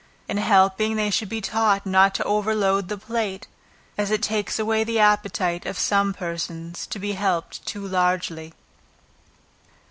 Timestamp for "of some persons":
5.67-6.87